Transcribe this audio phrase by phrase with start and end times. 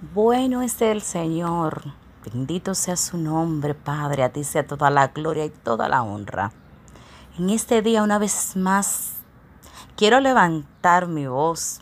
[0.00, 1.82] Bueno es el Señor.
[2.24, 4.22] Bendito sea su nombre, Padre.
[4.22, 6.52] A ti sea toda la gloria y toda la honra.
[7.36, 9.14] En este día, una vez más,
[9.96, 11.80] quiero levantar mi voz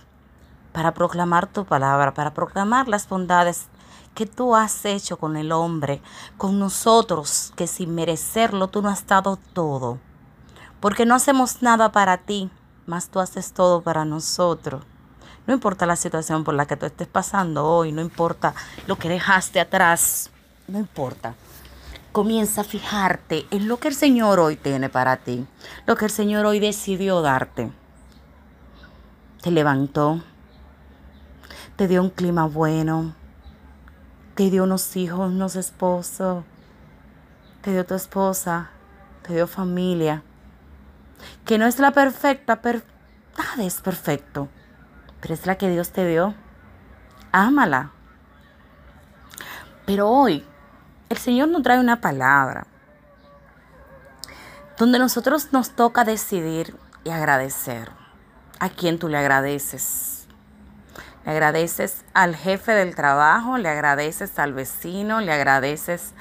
[0.72, 3.66] para proclamar tu palabra, para proclamar las bondades
[4.14, 6.00] que tú has hecho con el hombre,
[6.38, 9.98] con nosotros, que sin merecerlo tú no has dado todo.
[10.80, 12.50] Porque no hacemos nada para ti,
[12.86, 14.86] mas tú haces todo para nosotros.
[15.46, 18.52] No importa la situación por la que tú estés pasando hoy, no importa
[18.88, 20.30] lo que dejaste atrás,
[20.66, 21.34] no importa.
[22.10, 25.46] Comienza a fijarte en lo que el Señor hoy tiene para ti,
[25.86, 27.70] lo que el Señor hoy decidió darte.
[29.40, 30.20] Te levantó,
[31.76, 33.14] te dio un clima bueno,
[34.34, 36.42] te dio unos hijos, unos esposos,
[37.60, 38.70] te dio tu esposa,
[39.22, 40.24] te dio familia,
[41.44, 42.80] que no es la perfecta, pero
[43.38, 44.48] nada es perfecto
[45.26, 46.36] pero es la que Dios te dio.
[47.32, 47.90] Ámala.
[49.84, 50.46] Pero hoy
[51.08, 52.68] el Señor nos trae una palabra
[54.78, 57.90] donde nosotros nos toca decidir y agradecer.
[58.60, 60.28] ¿A quién tú le agradeces?
[61.24, 66.14] Le agradeces al jefe del trabajo, le agradeces al vecino, le agradeces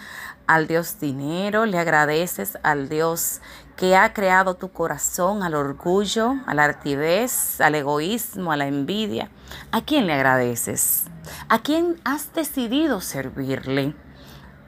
[0.48, 3.42] al Dios dinero, le agradeces al Dios
[3.76, 9.30] que ha creado tu corazón, al orgullo, a la altivez, al egoísmo, a la envidia.
[9.72, 11.06] ¿A quién le agradeces?
[11.50, 13.96] ¿A quién has decidido servirle?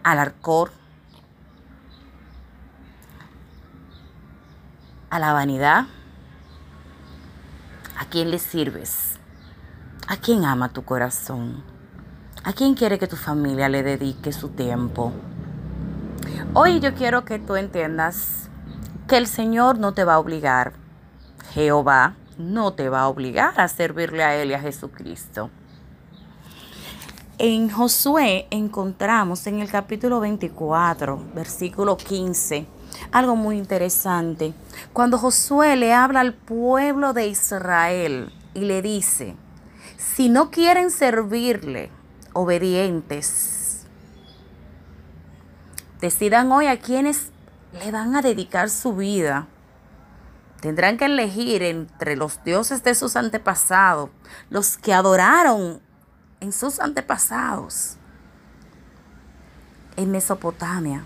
[0.03, 0.71] ¿Al arcor?
[5.09, 5.85] ¿A la vanidad?
[7.97, 9.17] ¿A quién le sirves?
[10.07, 11.63] ¿A quién ama tu corazón?
[12.43, 15.13] ¿A quién quiere que tu familia le dedique su tiempo?
[16.53, 18.49] Hoy yo quiero que tú entiendas
[19.07, 20.73] que el Señor no te va a obligar.
[21.53, 25.49] Jehová no te va a obligar a servirle a Él y a Jesucristo.
[27.39, 32.65] En Josué encontramos en el capítulo 24, versículo 15,
[33.11, 34.53] algo muy interesante.
[34.91, 39.35] Cuando Josué le habla al pueblo de Israel y le dice,
[39.97, 41.91] si no quieren servirle,
[42.33, 43.56] obedientes,
[45.99, 47.31] Decidan hoy a quienes
[47.73, 49.47] le van a dedicar su vida.
[50.61, 54.09] Tendrán que elegir entre los dioses de sus antepasados,
[54.49, 55.81] los que adoraron
[56.39, 57.97] en sus antepasados
[59.95, 61.03] en Mesopotamia,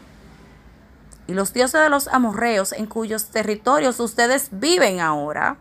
[1.28, 5.58] y los dioses de los amorreos en cuyos territorios ustedes viven ahora.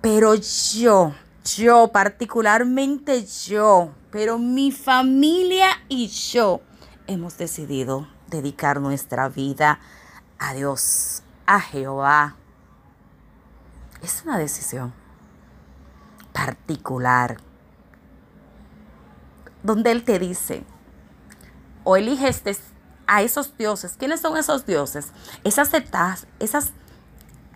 [0.00, 1.12] Pero yo,
[1.44, 6.60] yo, particularmente yo, pero mi familia y yo,
[7.08, 9.80] hemos decidido dedicar nuestra vida
[10.38, 12.36] a Dios, a Jehová.
[14.02, 14.92] Es una decisión
[16.32, 17.38] particular
[19.64, 20.64] donde Él te dice,
[21.82, 22.42] o eliges
[23.06, 23.96] a esos dioses.
[23.98, 25.12] ¿Quiénes son esos dioses?
[25.42, 26.72] Esas etapas, esas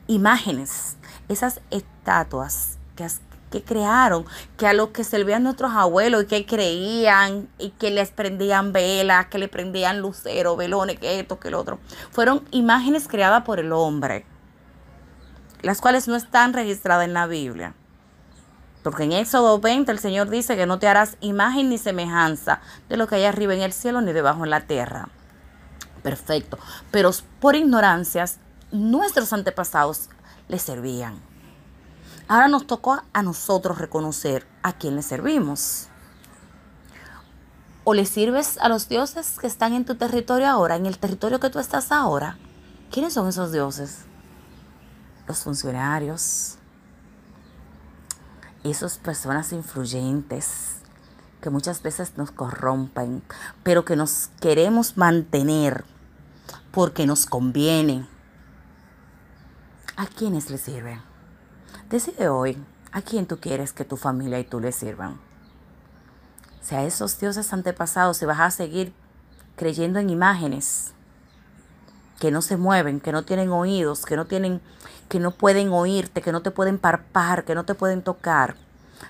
[0.06, 0.96] imágenes,
[1.28, 3.20] esas estatuas que has
[3.52, 4.24] que crearon,
[4.56, 9.26] que a lo que servían nuestros abuelos y que creían y que les prendían velas,
[9.26, 11.78] que le prendían lucero, velones, que esto, que lo otro.
[12.10, 14.26] Fueron imágenes creadas por el hombre,
[15.60, 17.74] las cuales no están registradas en la Biblia.
[18.82, 22.96] Porque en Éxodo 20 el Señor dice que no te harás imagen ni semejanza de
[22.96, 25.08] lo que hay arriba en el cielo ni debajo en la tierra.
[26.02, 26.58] Perfecto.
[26.90, 28.38] Pero por ignorancias,
[28.72, 30.08] nuestros antepasados
[30.48, 31.31] le servían.
[32.28, 35.88] Ahora nos tocó a nosotros reconocer a quién le servimos.
[37.84, 41.40] O le sirves a los dioses que están en tu territorio ahora, en el territorio
[41.40, 42.38] que tú estás ahora.
[42.90, 44.04] ¿Quiénes son esos dioses?
[45.26, 46.56] Los funcionarios,
[48.64, 50.76] esas personas influyentes
[51.40, 53.22] que muchas veces nos corrompen,
[53.64, 55.84] pero que nos queremos mantener
[56.70, 58.06] porque nos conviene.
[59.96, 61.11] ¿A quiénes le sirven?
[61.90, 62.56] Decide hoy
[62.92, 65.18] a quién tú quieres que tu familia y tú le sirvan.
[66.60, 68.92] Si a esos dioses antepasados se vas a seguir
[69.56, 70.92] creyendo en imágenes
[72.20, 74.60] que no se mueven, que no tienen oídos, que no tienen,
[75.08, 78.54] que no pueden oírte, que no te pueden parpar, que no te pueden tocar.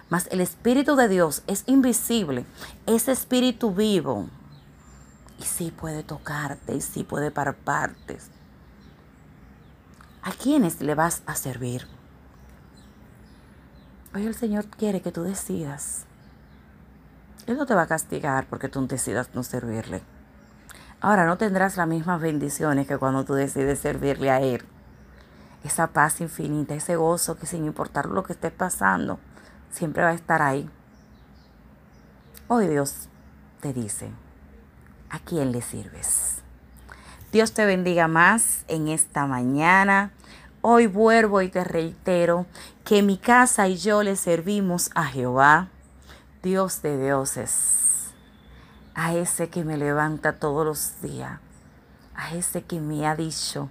[0.09, 2.47] Mas el Espíritu de Dios es invisible,
[2.87, 4.29] es espíritu vivo.
[5.39, 8.19] Y sí puede tocarte, y sí puede parparte.
[10.23, 11.87] ¿A quiénes le vas a servir?
[14.15, 16.05] Hoy el Señor quiere que tú decidas.
[17.47, 20.03] Él no te va a castigar porque tú decidas no servirle.
[21.01, 24.63] Ahora no tendrás las mismas bendiciones que cuando tú decides servirle a Él.
[25.65, 29.19] Esa paz infinita, ese gozo que sin importar lo que estés pasando,
[29.71, 30.69] siempre va a estar ahí.
[32.49, 33.09] Hoy Dios
[33.61, 34.11] te dice,
[35.09, 36.43] ¿a quién le sirves?
[37.33, 40.13] Dios te bendiga más en esta mañana.
[40.65, 42.47] Hoy vuelvo y te reitero
[42.85, 45.67] que mi casa y yo le servimos a Jehová,
[46.41, 48.13] Dios de dioses,
[48.95, 51.41] a ese que me levanta todos los días,
[52.15, 53.71] a ese que me ha dicho,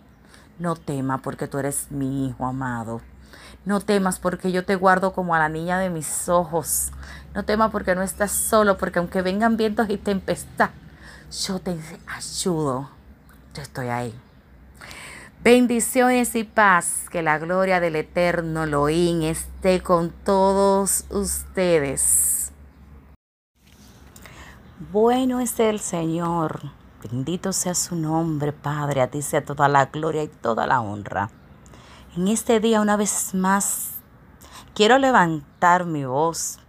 [0.60, 3.00] no tema porque tú eres mi hijo amado.
[3.64, 6.92] No temas porque yo te guardo como a la niña de mis ojos.
[7.34, 10.72] No temas porque no estás solo, porque aunque vengan vientos y tempestad,
[11.48, 12.90] yo te ayudo.
[13.54, 14.14] Yo estoy ahí.
[15.44, 22.52] Bendiciones y paz, que la gloria del eterno Elohim esté con todos ustedes.
[24.92, 26.62] Bueno es el Señor,
[27.02, 31.32] bendito sea su nombre, Padre, a ti sea toda la gloria y toda la honra.
[32.16, 33.94] En este día una vez más
[34.76, 36.60] quiero levantar mi voz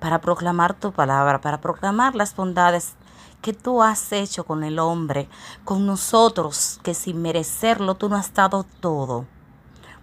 [0.00, 2.94] para proclamar tu palabra, para proclamar las bondades
[3.42, 5.28] que tú has hecho con el hombre,
[5.64, 9.26] con nosotros, que sin merecerlo tú no has dado todo.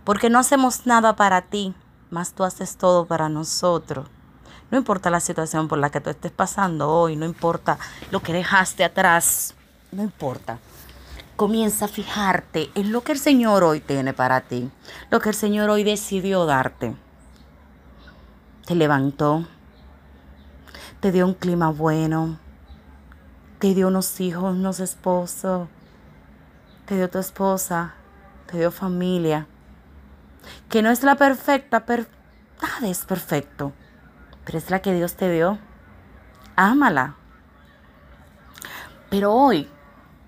[0.04, 1.74] Porque no hacemos nada para ti,
[2.10, 4.08] mas tú haces todo para nosotros.
[4.72, 7.78] No importa la situación por la que tú estés pasando hoy, no importa
[8.12, 9.54] lo que dejaste atrás,
[9.92, 10.60] no importa
[11.36, 14.72] comienza a fijarte en lo que el Señor hoy tiene para ti,
[15.10, 16.96] lo que el Señor hoy decidió darte.
[18.66, 19.46] Te levantó,
[21.02, 22.40] te dio un clima bueno,
[23.60, 25.68] te dio unos hijos, unos esposos,
[26.86, 27.94] te dio tu esposa,
[28.48, 29.48] te dio familia,
[30.70, 32.06] que no es la perfecta, pero
[32.62, 33.74] nada es perfecto,
[34.46, 35.58] pero es la que Dios te dio.
[36.56, 37.16] Ámala.
[39.10, 39.70] Pero hoy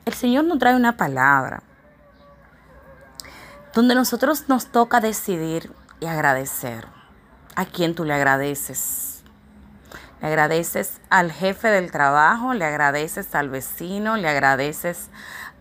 [0.06, 1.62] el Señor nos trae una palabra
[3.74, 6.88] donde nosotros nos toca decidir y agradecer.
[7.56, 9.17] ¿A quién tú le agradeces?
[10.22, 15.10] Le agradeces al jefe del trabajo, le agradeces al vecino, le agradeces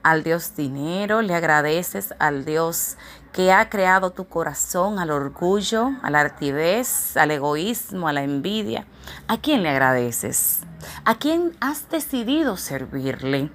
[0.03, 2.97] al Dios dinero, le agradeces al Dios
[3.32, 8.87] que ha creado tu corazón, al orgullo, a la altivez, al egoísmo, a la envidia.
[9.29, 10.61] ¿A quién le agradeces?
[11.05, 13.50] ¿A quién has decidido servirle?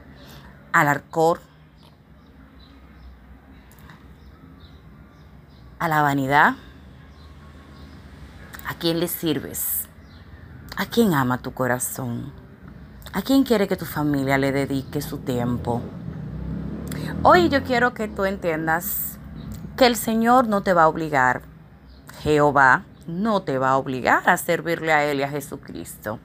[0.72, 1.42] al arcor,
[5.80, 6.56] a la vanidad?
[8.68, 9.88] ¿A quién le sirves?
[10.78, 12.32] ¿A quién ama tu corazón?
[13.12, 15.82] ¿A quién quiere que tu familia le dedique su tiempo?
[17.24, 19.20] Hoy yo quiero que tú entiendas
[19.76, 21.42] que el Señor no te va a obligar.
[22.24, 26.20] Jehová no te va a obligar a servirle a Él y a Jesucristo.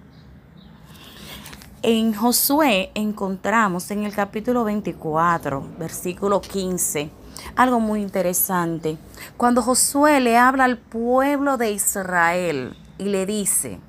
[1.83, 7.11] En Josué encontramos en el capítulo 24, versículo 15,
[7.57, 8.97] algo muy interesante.
[9.37, 13.81] Cuando Josué le habla al pueblo de Israel y le dice,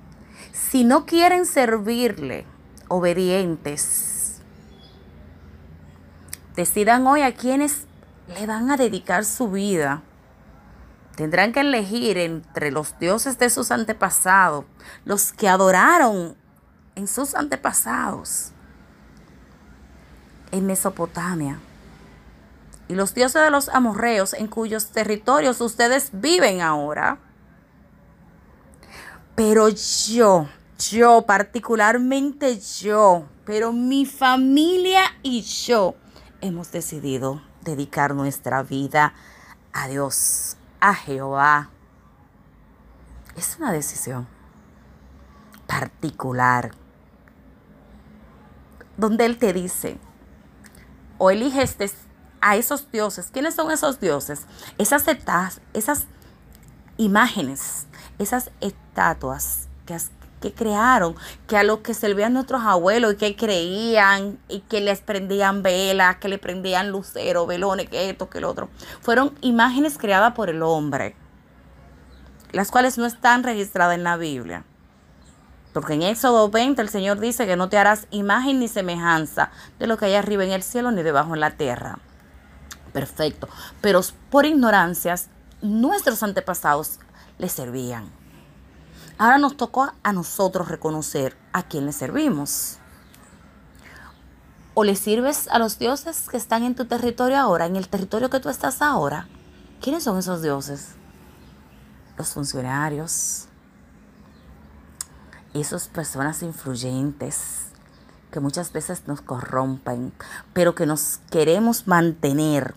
[0.70, 2.46] si no quieren servirle,
[2.90, 4.42] obedientes,
[6.56, 7.86] decidan hoy a quienes
[8.28, 10.02] le van a dedicar su vida.
[11.16, 14.66] Tendrán que elegir entre los dioses de sus antepasados,
[15.06, 16.36] los que adoraron
[16.96, 18.52] en sus antepasados
[20.52, 21.60] en Mesopotamia.
[22.90, 27.20] Y los dioses de los amorreos en cuyos territorios ustedes viven ahora.
[29.36, 35.96] Pero yo, yo, particularmente yo, pero mi familia y yo
[36.42, 39.14] hemos decidido dedicar nuestra vida
[39.74, 41.70] a Dios, a Jehová.
[43.36, 44.28] Es una decisión
[45.68, 46.72] particular
[48.98, 50.00] donde Él te dice,
[51.18, 51.78] o eliges
[52.42, 53.30] a esos dioses.
[53.32, 54.46] ¿Quiénes son esos dioses?
[54.78, 55.06] Esas
[55.74, 56.08] esas
[56.98, 57.88] imágenes,
[58.18, 59.96] esas estatuas que,
[60.42, 61.16] que crearon,
[61.48, 66.18] que a los que servían nuestros abuelos y que creían y que les prendían velas,
[66.18, 68.70] que le prendían lucero, velones, que esto, que el otro.
[69.02, 71.16] Fueron imágenes creadas por el hombre,
[72.52, 74.64] las cuales no están registradas en la Biblia.
[75.74, 79.86] Porque en Éxodo 20 el Señor dice que no te harás imagen ni semejanza de
[79.86, 82.00] lo que hay arriba en el cielo ni debajo en la tierra.
[82.94, 83.48] Perfecto.
[83.82, 84.02] Pero
[84.32, 85.30] por ignorancias,
[85.62, 87.00] nuestros antepasados
[87.38, 88.17] le servían.
[89.18, 92.78] Ahora nos tocó a nosotros reconocer a quién le servimos.
[94.76, 98.30] O le sirves a los dioses que están en tu territorio ahora, en el territorio
[98.30, 99.28] que tú estás ahora.
[99.82, 100.90] ¿Quiénes son esos dioses?
[102.16, 103.48] Los funcionarios,
[105.54, 107.68] esas personas influyentes
[108.32, 110.14] que muchas veces nos corrompen,
[110.54, 112.76] pero que nos queremos mantener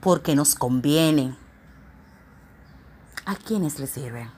[0.00, 1.36] porque nos conviene.
[3.24, 4.30] ¿A quiénes le sirve?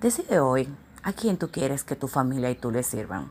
[0.00, 0.68] Decide hoy
[1.02, 3.30] ¿A quién tú quieres que tu familia y tú le sirvan?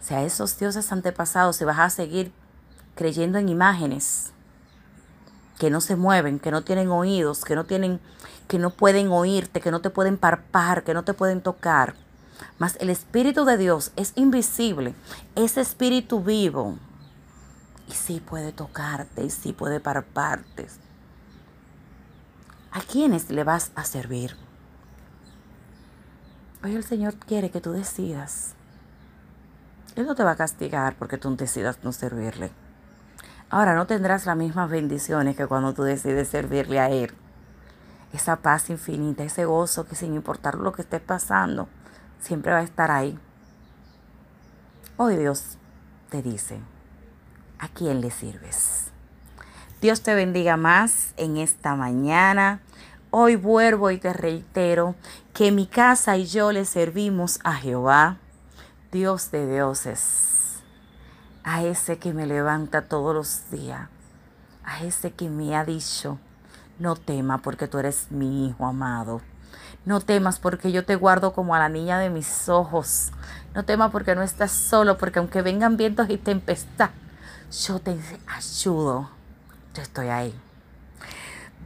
[0.00, 2.30] Si a esos dioses antepasados, si vas a seguir
[2.94, 4.32] creyendo en imágenes
[5.58, 8.00] que no se mueven, que no tienen oídos, que no tienen,
[8.48, 11.94] que no pueden oírte, que no te pueden parpar, que no te pueden tocar.
[12.58, 14.94] Mas el Espíritu de Dios es invisible,
[15.34, 16.76] es espíritu vivo.
[17.88, 20.66] Y sí puede tocarte, y sí puede parparte.
[22.72, 24.45] ¿A quiénes le vas a servir?
[26.74, 28.54] El Señor quiere que tú decidas.
[29.94, 32.50] Él no te va a castigar porque tú decidas no servirle.
[33.50, 37.14] Ahora no tendrás las mismas bendiciones que cuando tú decides servirle a Él.
[38.12, 41.68] Esa paz infinita, ese gozo que sin importar lo que estés pasando,
[42.20, 43.16] siempre va a estar ahí.
[44.96, 45.58] Hoy Dios
[46.10, 46.58] te dice,
[47.58, 48.90] ¿a quién le sirves?
[49.80, 52.60] Dios te bendiga más en esta mañana.
[53.18, 54.94] Hoy vuelvo y te reitero
[55.32, 58.18] que mi casa y yo le servimos a Jehová,
[58.92, 60.60] Dios de dioses
[61.42, 63.88] a ese que me levanta todos los días,
[64.64, 66.18] a ese que me ha dicho,
[66.78, 69.22] no temas porque tú eres mi hijo amado.
[69.86, 73.12] No temas porque yo te guardo como a la niña de mis ojos.
[73.54, 76.90] No temas porque no estás solo, porque aunque vengan vientos y tempestad,
[77.66, 77.96] yo te
[78.26, 79.08] ayudo.
[79.72, 80.38] Yo estoy ahí.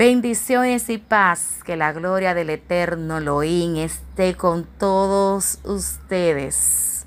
[0.01, 1.61] Bendiciones y paz.
[1.63, 7.00] Que la gloria del eterno Elohim esté con todos ustedes.